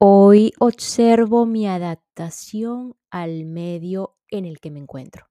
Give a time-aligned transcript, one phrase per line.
[0.00, 5.26] Hoy observo mi adaptación al medio en el que me encuentro.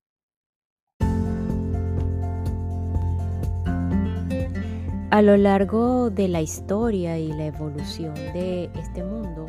[5.10, 9.46] A lo largo de la historia y la evolución de este mundo,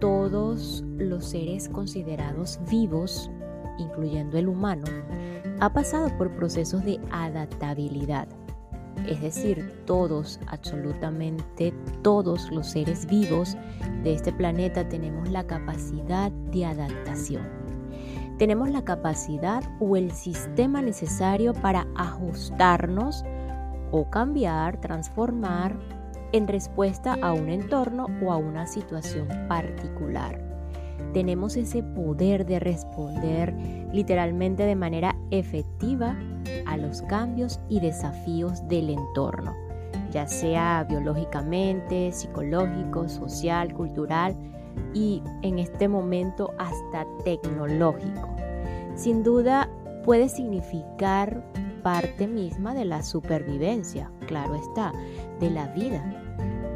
[0.00, 3.30] todos los seres considerados vivos,
[3.76, 4.86] incluyendo el humano,
[5.60, 8.26] ha pasado por procesos de adaptabilidad
[9.06, 11.72] es decir, todos, absolutamente
[12.02, 13.56] todos los seres vivos
[14.02, 17.42] de este planeta tenemos la capacidad de adaptación.
[18.38, 23.24] Tenemos la capacidad o el sistema necesario para ajustarnos
[23.92, 25.78] o cambiar, transformar
[26.32, 30.53] en respuesta a un entorno o a una situación particular.
[31.14, 33.54] Tenemos ese poder de responder
[33.92, 36.16] literalmente de manera efectiva
[36.66, 39.54] a los cambios y desafíos del entorno,
[40.10, 44.36] ya sea biológicamente, psicológico, social, cultural
[44.92, 48.34] y en este momento hasta tecnológico.
[48.96, 49.70] Sin duda
[50.04, 51.44] puede significar
[51.84, 54.92] parte misma de la supervivencia, claro está,
[55.38, 56.23] de la vida.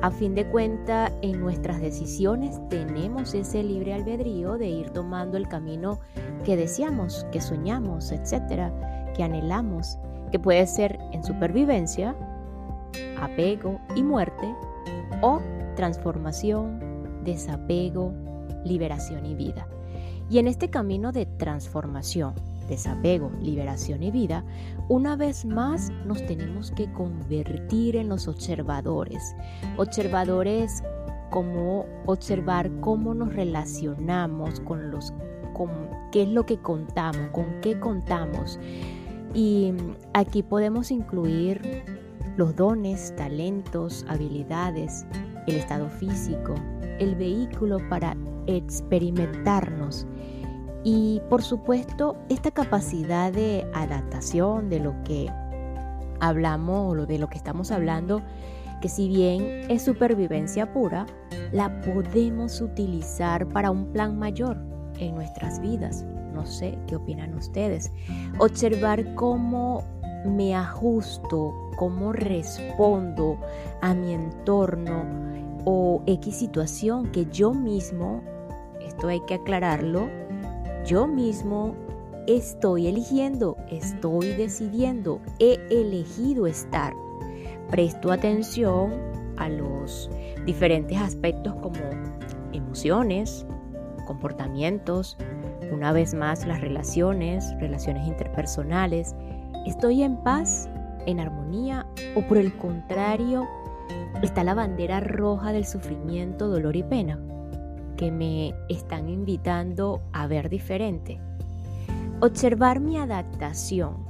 [0.00, 5.48] A fin de cuentas, en nuestras decisiones tenemos ese libre albedrío de ir tomando el
[5.48, 5.98] camino
[6.44, 8.72] que deseamos, que soñamos, etcétera
[9.16, 9.98] que anhelamos,
[10.30, 12.14] que puede ser en supervivencia,
[13.20, 14.54] apego y muerte,
[15.20, 15.40] o
[15.74, 16.78] transformación,
[17.24, 18.12] desapego,
[18.64, 19.66] liberación y vida.
[20.30, 22.34] Y en este camino de transformación,
[22.68, 24.44] desapego, liberación y vida,
[24.88, 29.34] una vez más nos tenemos que convertir en los observadores.
[29.76, 30.82] Observadores
[31.30, 35.12] como observar cómo nos relacionamos con los
[35.52, 35.70] con
[36.12, 38.60] qué es lo que contamos, con qué contamos,
[39.34, 39.72] y
[40.14, 41.82] aquí podemos incluir
[42.36, 45.04] los dones, talentos, habilidades,
[45.48, 46.54] el estado físico,
[47.00, 48.16] el vehículo para
[48.46, 50.06] experimentarnos
[50.90, 55.30] y por supuesto esta capacidad de adaptación de lo que
[56.18, 58.22] hablamos o de lo que estamos hablando,
[58.80, 61.04] que si bien es supervivencia pura,
[61.52, 64.56] la podemos utilizar para un plan mayor
[64.98, 67.92] en nuestras vidas, no sé qué opinan ustedes.
[68.38, 69.84] Observar cómo
[70.24, 73.38] me ajusto, cómo respondo
[73.82, 75.04] a mi entorno
[75.66, 78.22] o X situación que yo mismo,
[78.80, 80.08] esto hay que aclararlo,
[80.88, 81.74] yo mismo
[82.26, 86.94] estoy eligiendo, estoy decidiendo, he elegido estar.
[87.70, 88.94] Presto atención
[89.36, 90.10] a los
[90.46, 91.78] diferentes aspectos como
[92.54, 93.46] emociones,
[94.06, 95.18] comportamientos,
[95.70, 99.14] una vez más las relaciones, relaciones interpersonales.
[99.66, 100.70] ¿Estoy en paz,
[101.04, 103.46] en armonía o por el contrario
[104.22, 107.20] está la bandera roja del sufrimiento, dolor y pena
[107.98, 111.20] que me están invitando a ver diferente?
[112.20, 114.06] Observar mi adaptación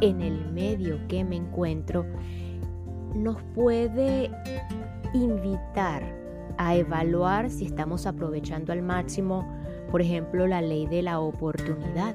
[0.00, 2.06] en el medio que me encuentro
[3.16, 4.30] nos puede
[5.12, 6.04] invitar
[6.56, 9.44] a evaluar si estamos aprovechando al máximo
[9.90, 12.14] por ejemplo, la ley de la oportunidad,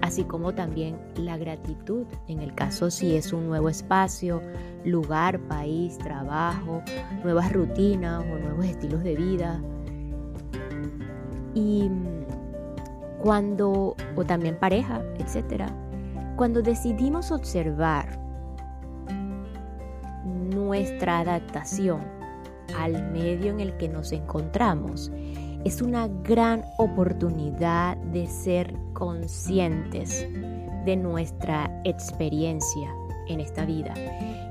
[0.00, 4.42] así como también la gratitud, en el caso si es un nuevo espacio,
[4.84, 6.82] lugar, país, trabajo,
[7.22, 9.62] nuevas rutinas o nuevos estilos de vida.
[11.54, 11.90] Y
[13.22, 15.68] cuando, o también pareja, etcétera,
[16.36, 18.18] cuando decidimos observar
[20.24, 22.00] nuestra adaptación
[22.78, 25.12] al medio en el que nos encontramos,
[25.64, 30.26] es una gran oportunidad de ser conscientes
[30.84, 32.92] de nuestra experiencia
[33.28, 33.94] en esta vida.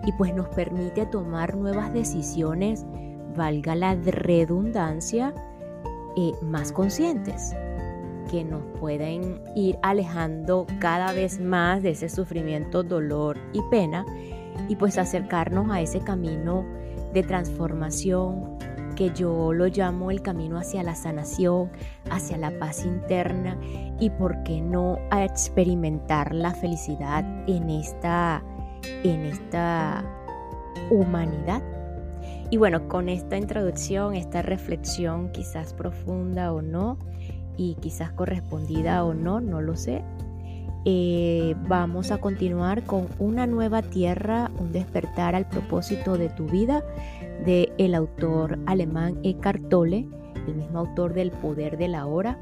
[0.06, 2.86] Y pues nos permite tomar nuevas decisiones,
[3.36, 5.34] valga la redundancia,
[6.18, 7.56] eh, más conscientes
[8.30, 14.06] que nos pueden ir alejando cada vez más de ese sufrimiento, dolor y pena
[14.70, 16.66] y pues acercarnos a ese camino
[17.14, 18.58] de transformación,
[18.96, 21.72] que yo lo llamo el camino hacia la sanación,
[22.10, 23.58] hacia la paz interna
[24.00, 28.44] y por qué no a experimentar la felicidad en esta,
[29.04, 30.04] en esta
[30.90, 31.62] humanidad.
[32.52, 37.00] Y bueno, con esta introducción, esta reflexión quizás profunda o no,
[37.56, 40.04] y quizás correspondida o no, no lo sé,
[40.84, 46.84] eh, vamos a continuar con una nueva tierra, un despertar al propósito de tu vida
[47.46, 50.08] de el autor alemán Eckhart Tolle,
[50.48, 52.38] el mismo autor del Poder de la Hora.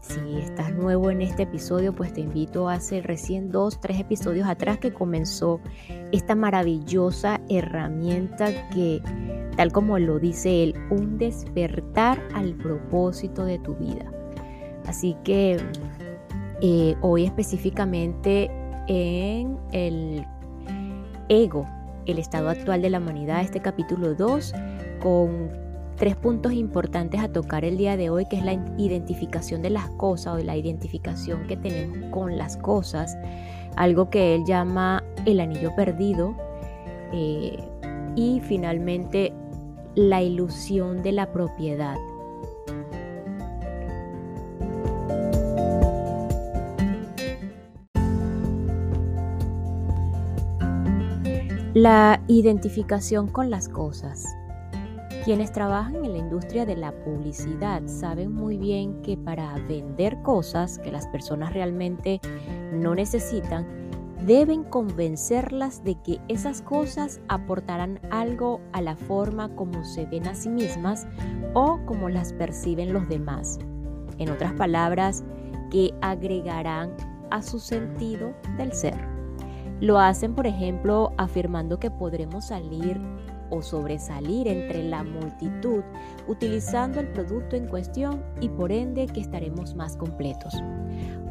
[0.00, 4.48] Si estás nuevo en este episodio, pues te invito a hacer recién dos, tres episodios
[4.48, 5.60] atrás que comenzó
[6.12, 9.02] esta maravillosa herramienta que
[9.56, 14.10] tal como lo dice él, un despertar al propósito de tu vida.
[14.86, 15.58] Así que
[16.62, 18.50] eh, hoy específicamente
[18.86, 20.24] en el
[21.28, 21.66] ego,
[22.06, 24.54] el estado actual de la humanidad, este capítulo 2,
[25.00, 25.67] con
[25.98, 29.90] tres puntos importantes a tocar el día de hoy, que es la identificación de las
[29.90, 33.18] cosas o la identificación que tenemos con las cosas,
[33.76, 36.36] algo que él llama el anillo perdido,
[37.12, 37.58] eh,
[38.14, 39.32] y finalmente
[39.94, 41.96] la ilusión de la propiedad.
[51.74, 54.37] La identificación con las cosas.
[55.28, 60.78] Quienes trabajan en la industria de la publicidad saben muy bien que para vender cosas
[60.78, 62.22] que las personas realmente
[62.72, 63.66] no necesitan,
[64.24, 70.34] deben convencerlas de que esas cosas aportarán algo a la forma como se ven a
[70.34, 71.06] sí mismas
[71.52, 73.58] o como las perciben los demás.
[74.16, 75.24] En otras palabras,
[75.70, 76.96] que agregarán
[77.30, 78.96] a su sentido del ser.
[79.82, 82.98] Lo hacen, por ejemplo, afirmando que podremos salir
[83.50, 85.82] o sobresalir entre la multitud
[86.26, 90.54] utilizando el producto en cuestión y por ende que estaremos más completos.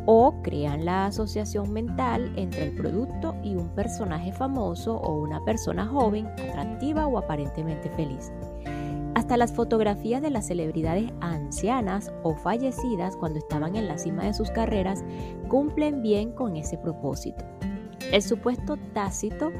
[0.06, 5.86] O crean la asociación mental entre el producto y un personaje famoso o una persona
[5.86, 8.32] joven, atractiva o aparentemente feliz.
[9.16, 14.34] Hasta las fotografías de las celebridades ancianas o fallecidas cuando estaban en la cima de
[14.34, 15.04] sus carreras
[15.48, 17.44] cumplen bien con ese propósito.
[18.12, 19.52] El supuesto tácito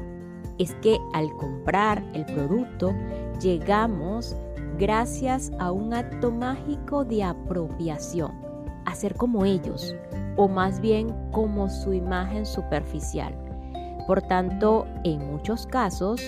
[0.58, 2.94] es que al comprar el producto
[3.40, 4.36] llegamos
[4.78, 8.32] gracias a un acto mágico de apropiación,
[8.84, 9.94] a ser como ellos,
[10.36, 13.34] o más bien como su imagen superficial.
[14.06, 16.20] Por tanto, en muchos casos,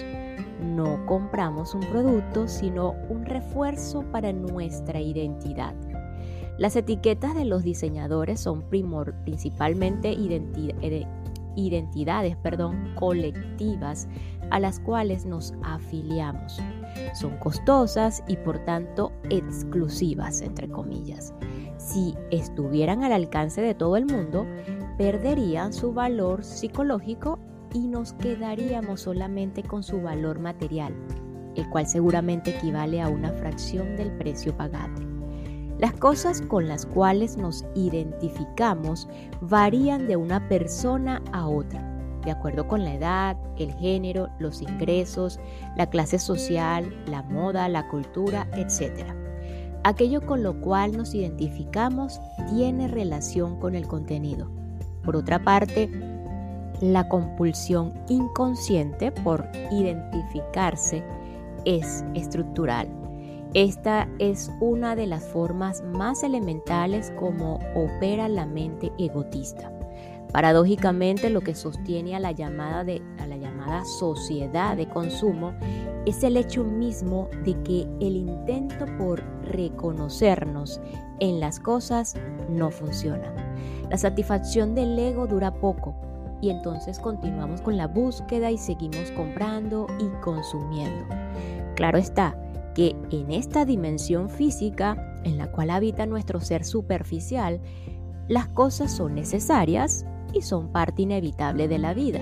[0.62, 5.75] no compramos un producto, sino un refuerzo para nuestra identidad.
[6.59, 8.65] Las etiquetas de los diseñadores son
[9.25, 10.12] principalmente
[11.56, 14.08] identidades perdón, colectivas
[14.50, 16.61] a las cuales nos afiliamos.
[17.14, 21.32] Son costosas y por tanto exclusivas, entre comillas.
[21.79, 24.47] Si estuvieran al alcance de todo el mundo,
[24.99, 27.38] perderían su valor psicológico
[27.73, 30.94] y nos quedaríamos solamente con su valor material,
[31.55, 35.09] el cual seguramente equivale a una fracción del precio pagado.
[35.81, 39.09] Las cosas con las cuales nos identificamos
[39.41, 41.81] varían de una persona a otra,
[42.23, 45.41] de acuerdo con la edad, el género, los ingresos,
[45.79, 49.06] la clase social, la moda, la cultura, etc.
[49.82, 54.50] Aquello con lo cual nos identificamos tiene relación con el contenido.
[55.03, 55.88] Por otra parte,
[56.82, 61.03] la compulsión inconsciente por identificarse
[61.65, 63.00] es estructural
[63.55, 69.73] esta es una de las formas más elementales como opera la mente egotista.
[70.32, 72.85] Paradójicamente, lo que sostiene a la llamada,
[73.19, 75.52] a la llamada sociedad de consumo
[76.06, 80.81] es el hecho mismo de que el intento por reconocernos
[81.19, 82.14] en las cosas
[82.49, 83.35] no funciona.
[83.91, 85.96] La satisfacción del ego dura poco
[86.41, 91.06] y entonces continuamos con la búsqueda y seguimos comprando y consumiendo.
[91.75, 92.37] Claro está,
[92.75, 97.60] que en esta dimensión física en la cual habita nuestro ser superficial,
[98.29, 102.20] las cosas son necesarias y son parte inevitable de la vida.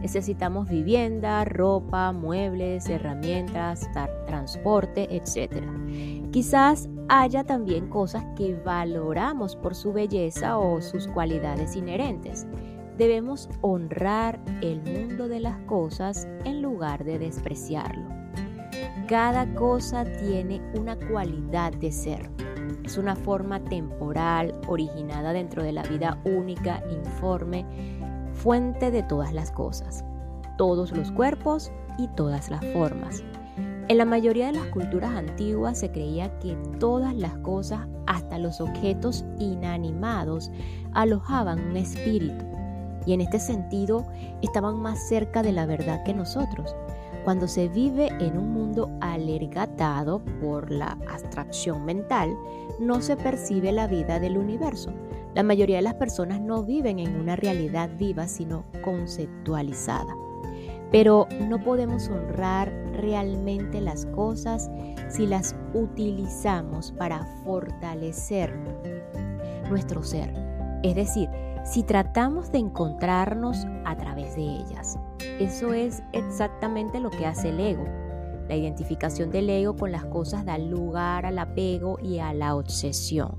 [0.00, 3.88] Necesitamos vivienda, ropa, muebles, herramientas,
[4.26, 5.62] transporte, etc.
[6.30, 12.46] Quizás haya también cosas que valoramos por su belleza o sus cualidades inherentes.
[12.98, 18.23] Debemos honrar el mundo de las cosas en lugar de despreciarlo.
[19.08, 22.30] Cada cosa tiene una cualidad de ser.
[22.84, 27.66] Es una forma temporal, originada dentro de la vida única, informe,
[28.32, 30.02] fuente de todas las cosas,
[30.56, 33.22] todos los cuerpos y todas las formas.
[33.88, 38.62] En la mayoría de las culturas antiguas se creía que todas las cosas, hasta los
[38.62, 40.50] objetos inanimados,
[40.94, 42.46] alojaban un espíritu
[43.04, 44.06] y en este sentido
[44.40, 46.74] estaban más cerca de la verdad que nosotros.
[47.24, 52.36] Cuando se vive en un mundo alergatado por la abstracción mental,
[52.78, 54.92] no se percibe la vida del universo.
[55.34, 60.14] La mayoría de las personas no viven en una realidad viva, sino conceptualizada.
[60.92, 64.70] Pero no podemos honrar realmente las cosas
[65.08, 68.54] si las utilizamos para fortalecer
[69.70, 70.30] nuestro ser.
[70.82, 71.30] Es decir,
[71.64, 74.98] si tratamos de encontrarnos a través de ellas.
[75.40, 77.84] Eso es exactamente lo que hace el ego.
[78.48, 83.36] La identificación del ego con las cosas da lugar al apego y a la obsesión,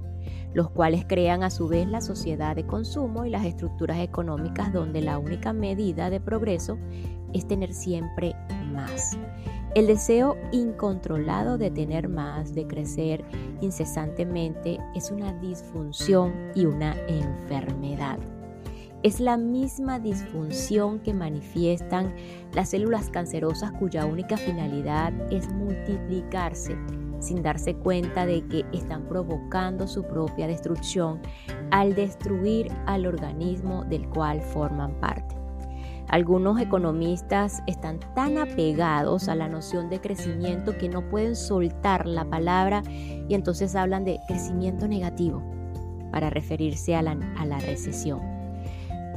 [0.53, 5.01] los cuales crean a su vez la sociedad de consumo y las estructuras económicas donde
[5.01, 6.79] la única medida de progreso
[7.33, 8.35] es tener siempre
[8.73, 9.17] más.
[9.75, 13.25] El deseo incontrolado de tener más, de crecer
[13.59, 18.17] incesantemente, es una disfunción y una enfermedad.
[19.03, 22.15] Es la misma disfunción que manifiestan
[22.53, 26.77] las células cancerosas cuya única finalidad es multiplicarse
[27.19, 31.19] sin darse cuenta de que están provocando su propia destrucción
[31.71, 35.44] al destruir al organismo del cual forman parte.
[36.07, 42.25] Algunos economistas están tan apegados a la noción de crecimiento que no pueden soltar la
[42.25, 42.83] palabra
[43.27, 45.41] y entonces hablan de crecimiento negativo
[46.11, 47.15] para referirse a la,
[47.59, 48.21] recesión.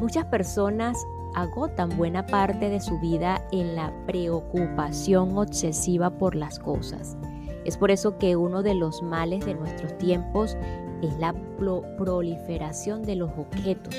[0.00, 0.97] Muchas personas
[1.35, 7.16] agotan buena parte de su vida en la preocupación obsesiva por las cosas.
[7.64, 10.57] Es por eso que uno de los males de nuestros tiempos
[11.02, 11.35] es la
[11.99, 13.95] proliferación de los objetos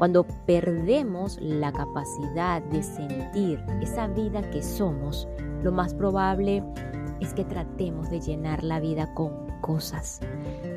[0.00, 5.28] cuando perdemos la capacidad de sentir esa vida que somos,
[5.62, 6.64] lo más probable
[7.20, 9.30] es que tratemos de llenar la vida con
[9.60, 10.20] cosas.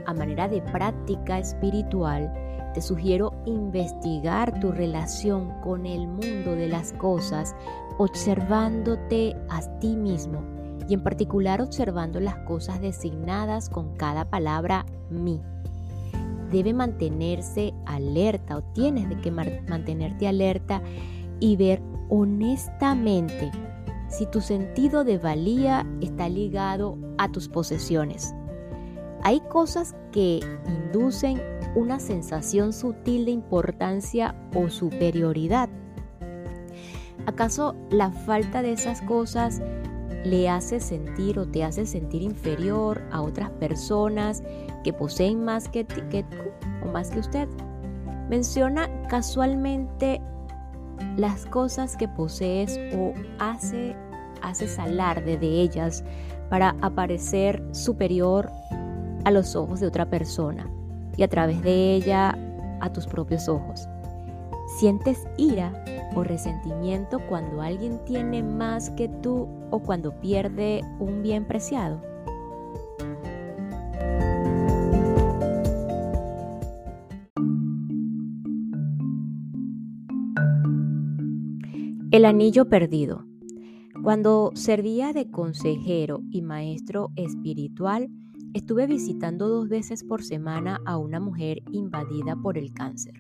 [0.08, 2.34] A manera de práctica espiritual,
[2.74, 7.56] te sugiero investigar tu relación con el mundo de las cosas,
[8.00, 10.44] observándote a ti mismo
[10.90, 15.40] y en particular observando las cosas designadas con cada palabra mi
[16.54, 20.82] debe mantenerse alerta o tienes de que mantenerte alerta
[21.40, 23.52] y ver honestamente
[24.08, 28.34] si tu sentido de valía está ligado a tus posesiones.
[29.24, 31.42] Hay cosas que inducen
[31.76, 35.70] una sensación sutil de importancia o superioridad.
[37.26, 39.62] ¿Acaso la falta de esas cosas
[40.24, 44.44] le hace sentir o te hace sentir inferior a otras personas
[44.84, 46.02] que poseen más que, tú
[46.84, 47.48] o más que usted.
[48.30, 50.22] Menciona casualmente
[51.18, 53.96] las cosas que posees o hace,
[54.42, 56.04] haces alarde de ellas
[56.50, 58.50] para aparecer superior
[59.26, 60.70] a los ojos de otra persona
[61.18, 62.38] y a través de ella
[62.82, 63.88] a tus propios ojos.
[64.78, 65.72] ¿Sientes ira
[66.16, 72.13] o resentimiento cuando alguien tiene más que tú o cuando pierde un bien preciado?
[82.14, 83.26] El anillo perdido.
[84.04, 88.08] Cuando servía de consejero y maestro espiritual,
[88.54, 93.16] estuve visitando dos veces por semana a una mujer invadida por el cáncer.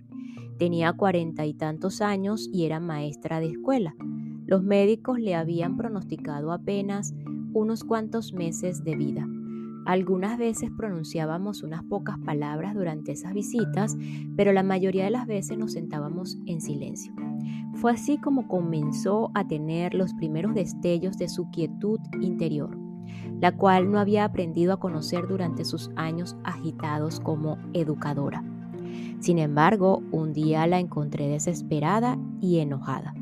[0.60, 3.96] Tenía cuarenta y tantos años y era maestra de escuela.
[4.46, 7.16] Los médicos le habían pronosticado apenas
[7.52, 9.28] unos cuantos meses de vida.
[9.88, 13.98] Algunas veces pronunciábamos unas pocas palabras durante esas visitas,
[14.36, 17.12] pero la mayoría de las veces nos sentábamos en silencio.
[17.84, 22.78] Fue así como comenzó a tener los primeros destellos de su quietud interior,
[23.42, 28.42] la cual no había aprendido a conocer durante sus años agitados como educadora.
[29.20, 33.16] Sin embargo, un día la encontré desesperada y enojada.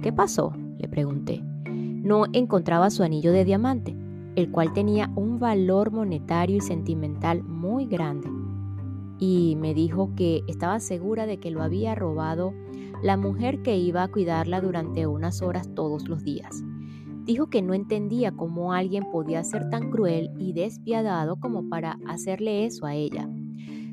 [0.00, 0.52] ¿Qué pasó?
[0.78, 1.42] le pregunté.
[1.64, 3.96] No encontraba su anillo de diamante,
[4.36, 8.28] el cual tenía un valor monetario y sentimental muy grande.
[9.18, 12.54] Y me dijo que estaba segura de que lo había robado
[13.04, 16.64] la mujer que iba a cuidarla durante unas horas todos los días.
[17.26, 22.64] Dijo que no entendía cómo alguien podía ser tan cruel y despiadado como para hacerle
[22.64, 23.28] eso a ella.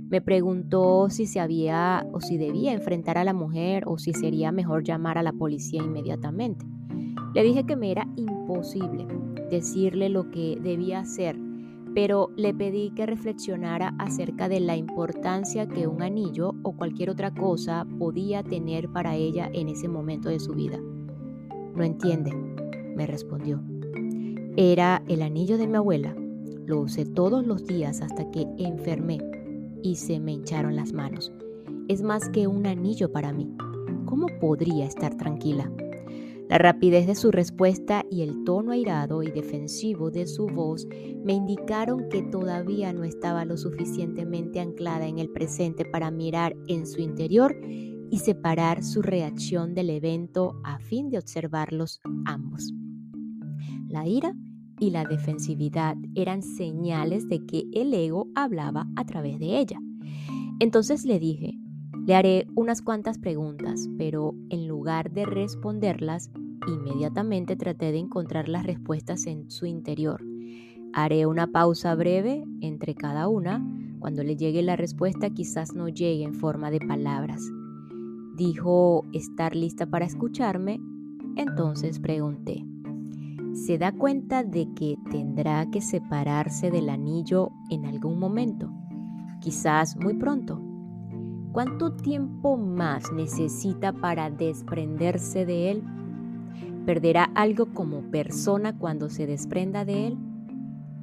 [0.08, 4.54] Me preguntó si se había o si debía enfrentar a la mujer o si sería
[4.54, 6.66] mejor llamar a la policía inmediatamente.
[7.36, 9.06] Le dije que me era imposible
[9.50, 11.38] decirle lo que debía hacer
[11.94, 17.34] pero le pedí que reflexionara acerca de la importancia que un anillo o cualquier otra
[17.34, 20.80] cosa podía tener para ella en ese momento de su vida.
[21.76, 22.34] No entiende,
[22.96, 23.62] me respondió.
[24.58, 26.16] Era el anillo de mi abuela.
[26.66, 29.20] Lo usé todos los días hasta que enfermé
[29.82, 31.32] y se me hincharon las manos.
[31.88, 33.50] Es más que un anillo para mí.
[34.06, 35.72] ¿Cómo podría estar tranquila?
[36.52, 40.86] La rapidez de su respuesta y el tono airado y defensivo de su voz
[41.24, 46.86] me indicaron que todavía no estaba lo suficientemente anclada en el presente para mirar en
[46.86, 52.74] su interior y separar su reacción del evento a fin de observarlos ambos.
[53.88, 54.36] La ira
[54.78, 59.80] y la defensividad eran señales de que el ego hablaba a través de ella.
[60.60, 61.54] Entonces le dije,
[62.06, 66.32] le haré unas cuantas preguntas, pero en lugar de responderlas,
[66.68, 70.24] inmediatamente traté de encontrar las respuestas en su interior.
[70.94, 73.64] Haré una pausa breve entre cada una.
[74.00, 77.42] Cuando le llegue la respuesta quizás no llegue en forma de palabras.
[78.36, 80.82] Dijo estar lista para escucharme,
[81.36, 82.66] entonces pregunté.
[83.54, 88.72] ¿Se da cuenta de que tendrá que separarse del anillo en algún momento?
[89.40, 90.71] Quizás muy pronto.
[91.52, 95.84] ¿Cuánto tiempo más necesita para desprenderse de él?
[96.86, 100.18] ¿Perderá algo como persona cuando se desprenda de él?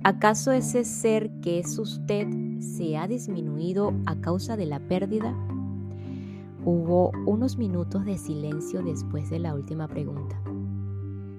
[0.05, 2.27] ¿Acaso ese ser que es usted
[2.61, 5.37] se ha disminuido a causa de la pérdida?
[6.65, 10.41] Hubo unos minutos de silencio después de la última pregunta.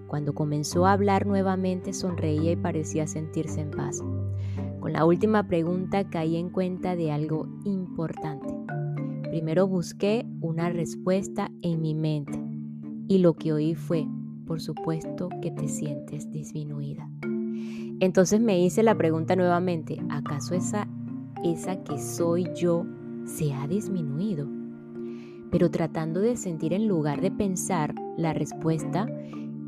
[0.08, 4.04] Cuando comenzó a hablar nuevamente sonreía y parecía sentirse en paz.
[4.80, 8.59] Con la última pregunta caí en cuenta de algo importante.
[9.30, 12.42] Primero busqué una respuesta en mi mente
[13.08, 14.08] y lo que oí fue,
[14.48, 17.08] por supuesto que te sientes disminuida.
[18.00, 20.88] Entonces me hice la pregunta nuevamente, ¿acaso esa,
[21.44, 22.88] esa que soy yo
[23.26, 24.48] se ha disminuido?
[25.52, 29.08] Pero tratando de sentir en lugar de pensar la respuesta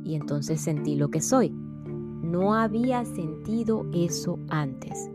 [0.04, 1.52] y entonces sentí lo que soy.
[1.52, 5.12] No había sentido eso antes.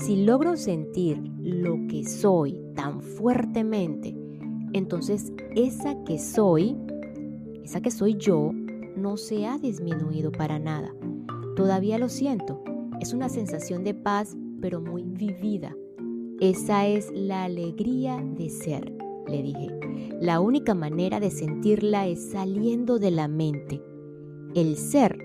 [0.00, 4.16] Si logro sentir lo que soy tan fuertemente,
[4.72, 6.74] entonces esa que soy,
[7.62, 8.50] esa que soy yo,
[8.96, 10.90] no se ha disminuido para nada.
[11.54, 12.62] Todavía lo siento.
[12.98, 15.76] Es una sensación de paz, pero muy vivida.
[16.40, 18.90] Esa es la alegría de ser,
[19.28, 19.68] le dije.
[20.18, 23.82] La única manera de sentirla es saliendo de la mente.
[24.54, 25.18] El ser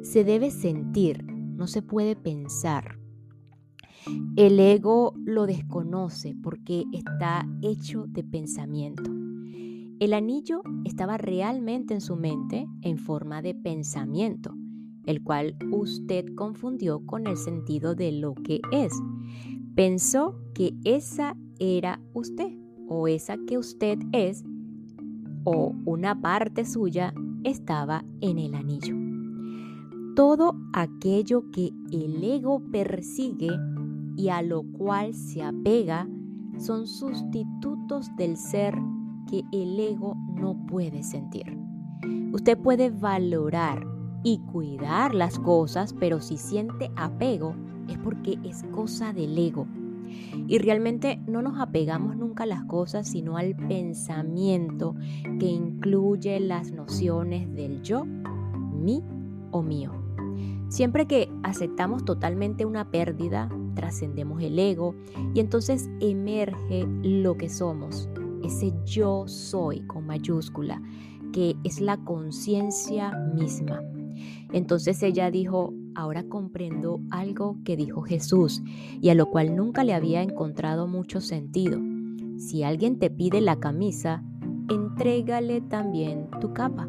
[0.00, 3.01] se debe sentir, no se puede pensar.
[4.36, 9.10] El ego lo desconoce porque está hecho de pensamiento.
[10.00, 14.54] El anillo estaba realmente en su mente en forma de pensamiento,
[15.06, 18.92] el cual usted confundió con el sentido de lo que es.
[19.76, 22.52] Pensó que esa era usted
[22.88, 24.42] o esa que usted es
[25.44, 28.96] o una parte suya estaba en el anillo.
[30.14, 33.50] Todo aquello que el ego persigue
[34.16, 36.08] y a lo cual se apega
[36.58, 38.76] son sustitutos del ser
[39.28, 41.58] que el ego no puede sentir.
[42.32, 43.86] Usted puede valorar
[44.22, 47.54] y cuidar las cosas, pero si siente apego
[47.88, 49.66] es porque es cosa del ego.
[50.46, 54.94] Y realmente no nos apegamos nunca a las cosas, sino al pensamiento
[55.38, 59.02] que incluye las nociones del yo, mí
[59.50, 59.92] o mío.
[60.68, 64.94] Siempre que aceptamos totalmente una pérdida, trascendemos el ego
[65.34, 68.08] y entonces emerge lo que somos,
[68.42, 70.82] ese yo soy con mayúscula,
[71.32, 73.82] que es la conciencia misma.
[74.52, 78.62] Entonces ella dijo, ahora comprendo algo que dijo Jesús
[79.00, 81.80] y a lo cual nunca le había encontrado mucho sentido.
[82.38, 84.22] Si alguien te pide la camisa,
[84.68, 86.86] entrégale también tu capa.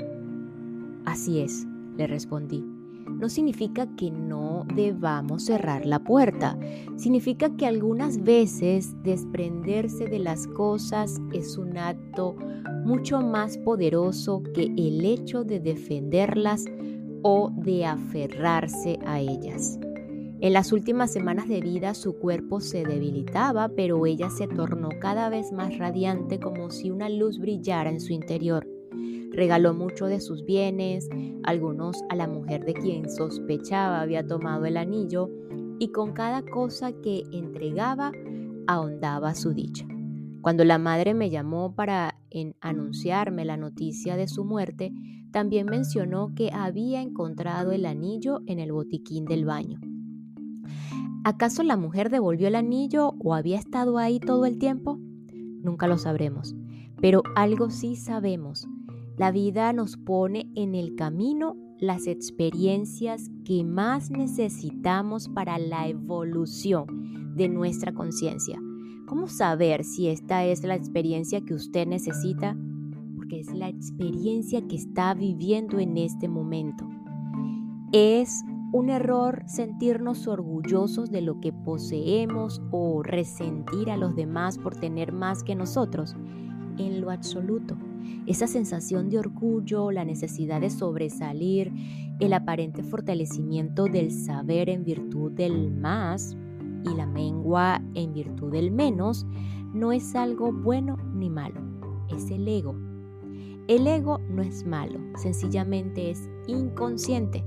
[1.05, 1.65] Así es,
[1.97, 2.72] le respondí
[3.19, 6.57] no significa que no debamos cerrar la puerta.
[6.95, 12.35] Significa que algunas veces desprenderse de las cosas es un acto
[12.85, 16.65] mucho más poderoso que el hecho de defenderlas
[17.21, 19.79] o de aferrarse a ellas.
[20.41, 25.29] En las últimas semanas de vida su cuerpo se debilitaba, pero ella se tornó cada
[25.29, 28.72] vez más radiante como si una luz brillara en su interior.
[29.31, 31.09] Regaló mucho de sus bienes,
[31.43, 35.29] algunos a la mujer de quien sospechaba había tomado el anillo,
[35.79, 38.11] y con cada cosa que entregaba
[38.67, 39.85] ahondaba su dicha.
[40.41, 42.19] Cuando la madre me llamó para
[42.61, 44.91] anunciarme la noticia de su muerte,
[45.31, 49.79] también mencionó que había encontrado el anillo en el botiquín del baño.
[51.23, 54.99] ¿Acaso la mujer devolvió el anillo o había estado ahí todo el tiempo?
[55.63, 56.53] Nunca lo sabremos,
[56.99, 58.67] pero algo sí sabemos.
[59.15, 67.35] La vida nos pone en el camino las experiencias que más necesitamos para la evolución
[67.35, 68.59] de nuestra conciencia.
[69.05, 72.57] ¿Cómo saber si esta es la experiencia que usted necesita?
[73.15, 76.89] Porque es la experiencia que está viviendo en este momento.
[77.91, 84.75] Es un error sentirnos orgullosos de lo que poseemos o resentir a los demás por
[84.75, 86.15] tener más que nosotros.
[86.79, 87.77] En lo absoluto.
[88.25, 91.73] Esa sensación de orgullo, la necesidad de sobresalir,
[92.21, 96.37] el aparente fortalecimiento del saber en virtud del más
[96.85, 99.25] y la mengua en virtud del menos,
[99.73, 101.59] no es algo bueno ni malo,
[102.15, 102.75] es el ego.
[103.67, 107.43] El ego no es malo, sencillamente es inconsciente.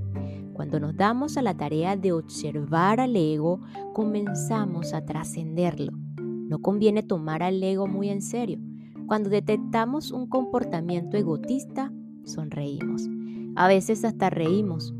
[0.53, 3.61] Cuando nos damos a la tarea de observar al ego,
[3.95, 5.93] comenzamos a trascenderlo.
[6.19, 8.59] No conviene tomar al ego muy en serio.
[9.07, 11.93] Cuando detectamos un comportamiento egotista,
[12.25, 13.09] sonreímos.
[13.55, 14.95] A veces hasta reímos.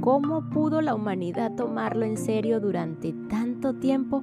[0.00, 4.22] ¿Cómo pudo la humanidad tomarlo en serio durante tanto tiempo?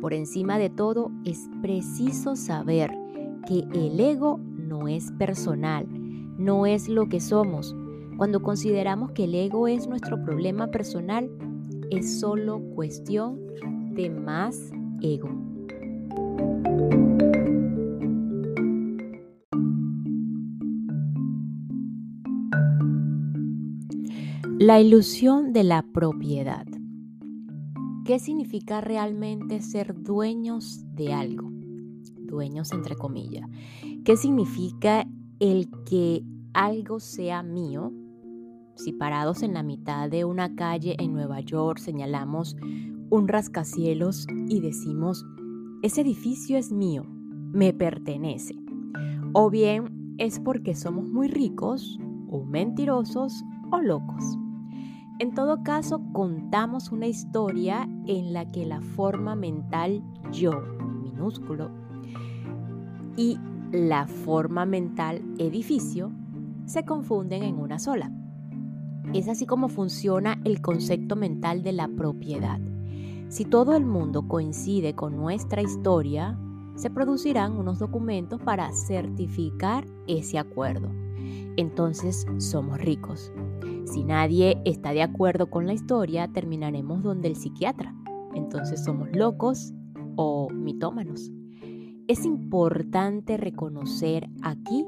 [0.00, 2.90] Por encima de todo, es preciso saber
[3.46, 5.86] que el ego no es personal,
[6.38, 7.76] no es lo que somos,
[8.20, 11.30] cuando consideramos que el ego es nuestro problema personal,
[11.90, 13.40] es solo cuestión
[13.94, 15.30] de más ego.
[24.62, 26.66] La ilusión de la propiedad.
[28.04, 31.48] ¿Qué significa realmente ser dueños de algo?
[32.18, 33.48] Dueños entre comillas.
[34.04, 35.06] ¿Qué significa
[35.38, 37.90] el que algo sea mío
[38.74, 42.54] si parados en la mitad de una calle en Nueva York señalamos
[43.08, 45.24] un rascacielos y decimos,
[45.82, 48.56] ese edificio es mío, me pertenece.
[49.32, 53.42] O bien es porque somos muy ricos o mentirosos
[53.72, 54.36] o locos.
[55.20, 60.02] En todo caso, contamos una historia en la que la forma mental
[60.32, 60.62] yo,
[61.02, 61.70] minúsculo,
[63.18, 63.38] y
[63.70, 66.10] la forma mental edificio
[66.64, 68.10] se confunden en una sola.
[69.12, 72.58] Es así como funciona el concepto mental de la propiedad.
[73.28, 76.38] Si todo el mundo coincide con nuestra historia,
[76.76, 80.88] se producirán unos documentos para certificar ese acuerdo.
[81.58, 83.30] Entonces somos ricos.
[83.92, 87.92] Si nadie está de acuerdo con la historia, terminaremos donde el psiquiatra.
[88.34, 89.72] Entonces somos locos
[90.14, 91.32] o mitómanos.
[92.06, 94.86] Es importante reconocer aquí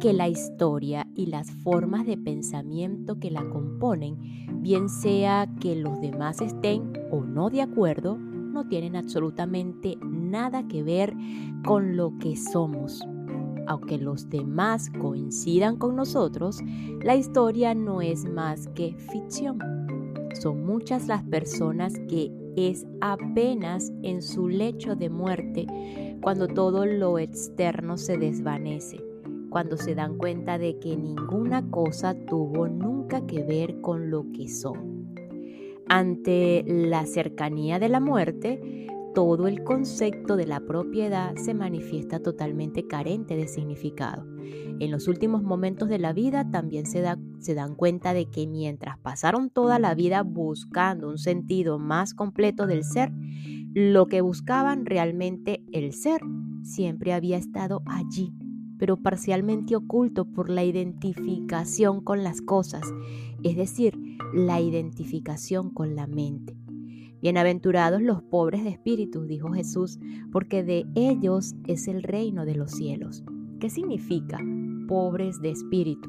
[0.00, 4.16] que la historia y las formas de pensamiento que la componen,
[4.62, 10.82] bien sea que los demás estén o no de acuerdo, no tienen absolutamente nada que
[10.82, 11.14] ver
[11.64, 13.00] con lo que somos.
[13.70, 16.58] Aunque los demás coincidan con nosotros,
[17.04, 19.60] la historia no es más que ficción.
[20.34, 25.68] Son muchas las personas que es apenas en su lecho de muerte
[26.20, 29.04] cuando todo lo externo se desvanece
[29.50, 34.48] cuando se dan cuenta de que ninguna cosa tuvo nunca que ver con lo que
[34.48, 35.14] son.
[35.88, 42.86] Ante la cercanía de la muerte, todo el concepto de la propiedad se manifiesta totalmente
[42.86, 44.24] carente de significado.
[44.78, 47.04] En los últimos momentos de la vida también se,
[47.38, 52.66] se, dan cuenta de que mientras pasaron toda la vida buscando un sentido más completo
[52.66, 53.12] del ser,
[53.74, 56.20] lo que buscaban realmente el ser
[56.62, 58.32] siempre había estado allí
[58.80, 62.82] pero parcialmente oculto por la identificación con las cosas,
[63.42, 63.94] es decir,
[64.32, 66.56] la identificación con la mente.
[67.22, 69.98] Bienaventurados los pobres de espíritu, dijo Jesús,
[70.32, 73.22] porque de ellos es el reino de los cielos.
[73.60, 74.38] ¿Qué significa
[74.88, 76.08] pobres de espíritu?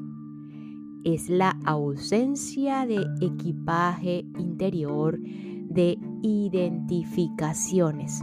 [1.04, 8.22] Es la ausencia de equipaje interior, de identificaciones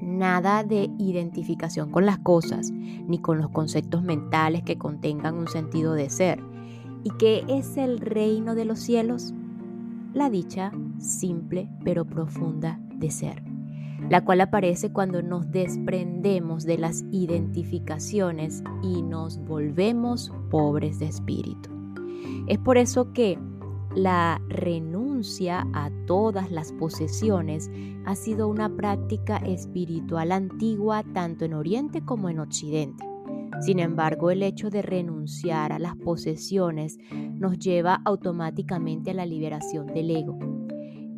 [0.00, 5.94] nada de identificación con las cosas, ni con los conceptos mentales que contengan un sentido
[5.94, 6.40] de ser.
[7.02, 9.34] ¿Y qué es el reino de los cielos?
[10.14, 13.42] La dicha simple pero profunda de ser,
[14.08, 21.68] la cual aparece cuando nos desprendemos de las identificaciones y nos volvemos pobres de espíritu.
[22.46, 23.40] Es por eso que
[23.96, 27.68] la renuncia a todas las posesiones
[28.06, 33.04] ha sido una práctica espiritual antigua tanto en Oriente como en Occidente.
[33.60, 39.86] Sin embargo, el hecho de renunciar a las posesiones nos lleva automáticamente a la liberación
[39.86, 40.38] del ego.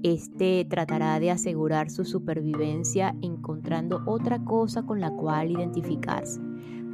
[0.03, 6.41] Este tratará de asegurar su supervivencia encontrando otra cosa con la cual identificarse.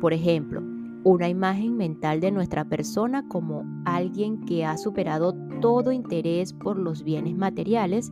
[0.00, 0.62] Por ejemplo,
[1.04, 7.02] una imagen mental de nuestra persona como alguien que ha superado todo interés por los
[7.02, 8.10] bienes materiales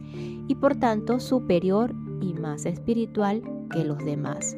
[0.49, 4.57] y por tanto superior y más espiritual que los demás.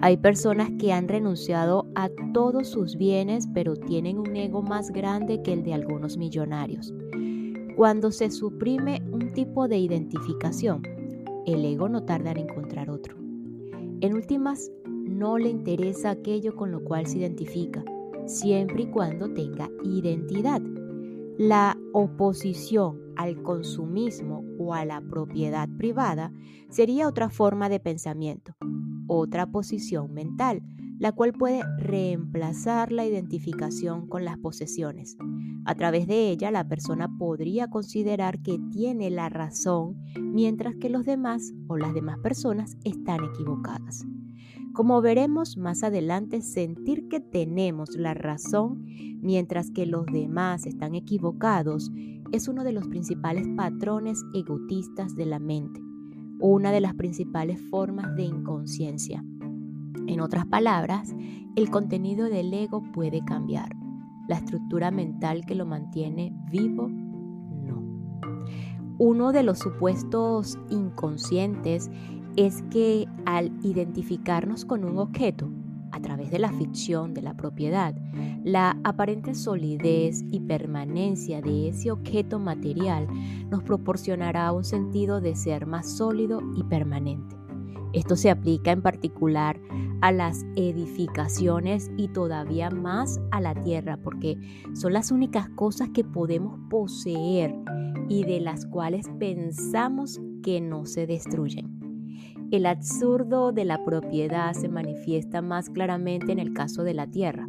[0.00, 5.42] Hay personas que han renunciado a todos sus bienes pero tienen un ego más grande
[5.42, 6.94] que el de algunos millonarios.
[7.76, 10.82] Cuando se suprime un tipo de identificación,
[11.46, 13.16] el ego no tarda en encontrar otro.
[14.00, 17.84] En últimas, no le interesa aquello con lo cual se identifica,
[18.26, 20.60] siempre y cuando tenga identidad.
[21.38, 26.32] La oposición al consumismo o a la propiedad privada
[26.68, 28.54] sería otra forma de pensamiento,
[29.08, 30.62] otra posición mental,
[30.98, 35.16] la cual puede reemplazar la identificación con las posesiones.
[35.64, 41.04] A través de ella, la persona podría considerar que tiene la razón, mientras que los
[41.04, 44.06] demás o las demás personas están equivocadas.
[44.72, 48.84] Como veremos más adelante, sentir que tenemos la razón
[49.20, 51.90] mientras que los demás están equivocados
[52.32, 55.80] es uno de los principales patrones egotistas de la mente,
[56.40, 59.24] una de las principales formas de inconsciencia.
[60.06, 61.14] En otras palabras,
[61.56, 63.74] el contenido del ego puede cambiar.
[64.28, 67.82] La estructura mental que lo mantiene vivo, no.
[68.98, 71.90] Uno de los supuestos inconscientes
[72.36, 75.50] es que al identificarnos con un objeto,
[75.98, 77.94] a través de la ficción de la propiedad,
[78.44, 83.08] la aparente solidez y permanencia de ese objeto material
[83.50, 87.36] nos proporcionará un sentido de ser más sólido y permanente.
[87.92, 89.60] Esto se aplica en particular
[90.00, 94.38] a las edificaciones y todavía más a la tierra, porque
[94.74, 97.54] son las únicas cosas que podemos poseer
[98.08, 101.67] y de las cuales pensamos que no se destruyen.
[102.50, 107.46] El absurdo de la propiedad se manifiesta más claramente en el caso de la tierra.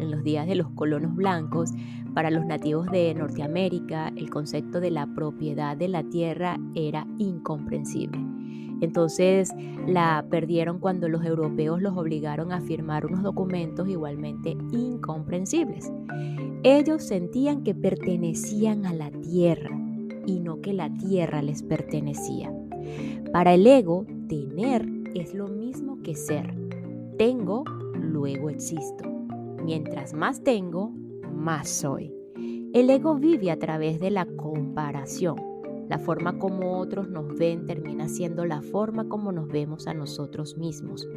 [0.00, 1.70] En los días de los colonos blancos,
[2.14, 8.18] para los nativos de Norteamérica, el concepto de la propiedad de la tierra era incomprensible.
[8.80, 9.52] Entonces
[9.86, 15.92] la perdieron cuando los europeos los obligaron a firmar unos documentos igualmente incomprensibles.
[16.62, 19.78] Ellos sentían que pertenecían a la tierra
[20.24, 22.50] y no que la tierra les pertenecía.
[23.30, 26.54] Para el ego, tener es lo mismo que ser.
[27.18, 27.64] Tengo,
[27.94, 29.04] luego existo.
[29.64, 30.90] Mientras más tengo,
[31.34, 32.14] más soy.
[32.72, 35.48] El ego vive a través de la comparación
[35.88, 40.58] la forma como otros nos ven termina siendo la forma como nos vemos a nosotros
[40.58, 41.08] mismos.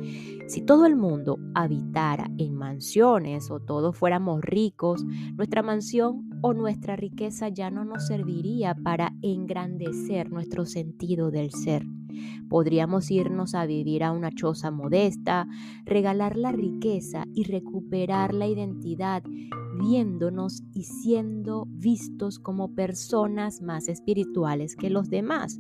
[0.48, 5.04] Si todo el mundo habitara en mansiones o todos fuéramos ricos,
[5.36, 11.86] nuestra mansión o nuestra riqueza ya no nos serviría para engrandecer nuestro sentido del ser.
[12.50, 15.48] Podríamos irnos a vivir a una choza modesta,
[15.86, 19.24] regalar la riqueza y recuperar la identidad
[19.80, 25.60] viéndonos y siendo vistos como personas más espirituales que los demás.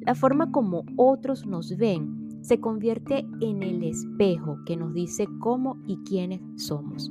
[0.00, 5.80] La forma como otros nos ven se convierte en el espejo que nos dice cómo
[5.86, 7.10] y quiénes somos.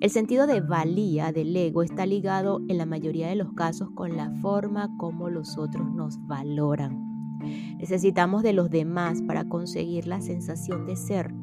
[0.00, 4.16] El sentido de valía del ego está ligado en la mayoría de los casos con
[4.16, 7.38] la forma como los otros nos valoran.
[7.78, 11.34] Necesitamos de los demás para conseguir la sensación de ser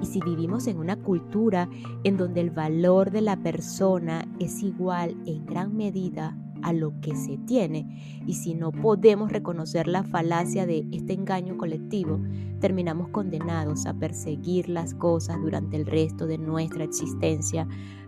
[0.00, 1.68] y si vivimos en una cultura
[2.04, 7.14] en donde el valor de la persona es igual en gran medida a lo que
[7.14, 12.20] se tiene, y si no podemos reconocer la falacia de este engaño colectivo,
[12.60, 17.66] terminamos condenados a perseguir las cosas durante el resto de nuestra existencia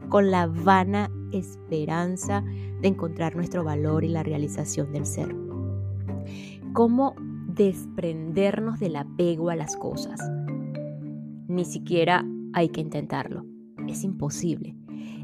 [0.09, 2.43] con la vana esperanza
[2.81, 5.35] de encontrar nuestro valor y la realización del ser.
[6.73, 7.15] ¿Cómo
[7.47, 10.21] desprendernos del apego a las cosas?
[11.49, 13.45] Ni siquiera hay que intentarlo.
[13.89, 14.77] Es imposible.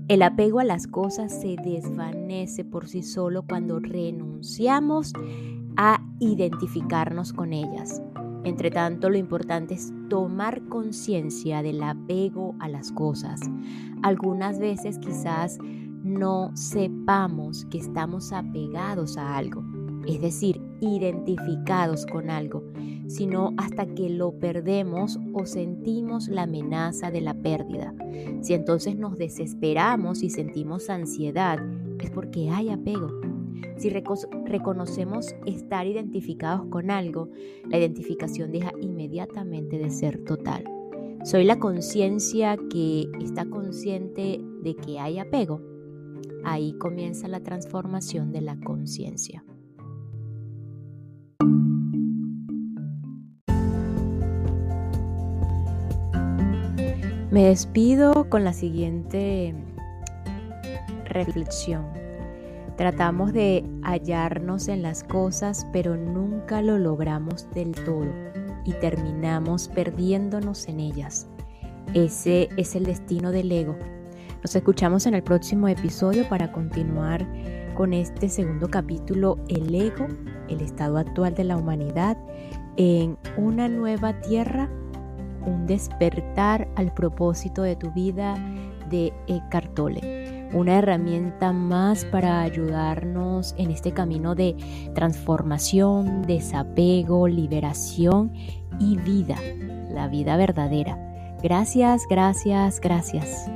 [0.08, 5.12] El apego a las cosas se desvanece por sí solo cuando renunciamos
[5.76, 8.00] a identificarnos con ellas.
[8.44, 13.40] Entre tanto, lo importante es tomar conciencia del apego a las cosas.
[14.02, 15.58] Algunas veces quizás
[16.04, 19.64] no sepamos que estamos apegados a algo,
[20.06, 22.62] es decir, identificados con algo
[23.08, 27.94] sino hasta que lo perdemos o sentimos la amenaza de la pérdida.
[28.40, 31.58] Si entonces nos desesperamos y sentimos ansiedad,
[32.00, 33.08] es porque hay apego.
[33.76, 37.30] Si reconocemos estar identificados con algo,
[37.68, 40.64] la identificación deja inmediatamente de ser total.
[41.24, 45.60] Soy la conciencia que está consciente de que hay apego.
[46.44, 49.44] Ahí comienza la transformación de la conciencia.
[57.36, 59.54] Me despido con la siguiente
[61.04, 61.84] reflexión.
[62.78, 68.08] Tratamos de hallarnos en las cosas, pero nunca lo logramos del todo
[68.64, 71.28] y terminamos perdiéndonos en ellas.
[71.92, 73.76] Ese es el destino del ego.
[74.42, 77.28] Nos escuchamos en el próximo episodio para continuar
[77.74, 80.06] con este segundo capítulo, el ego,
[80.48, 82.16] el estado actual de la humanidad
[82.78, 84.70] en una nueva tierra
[85.46, 88.34] un despertar al propósito de tu vida
[88.90, 90.48] de Eckhart Tolle.
[90.52, 94.56] Una herramienta más para ayudarnos en este camino de
[94.94, 98.32] transformación, desapego, liberación
[98.78, 99.36] y vida,
[99.90, 100.98] la vida verdadera.
[101.42, 103.50] Gracias, gracias, gracias.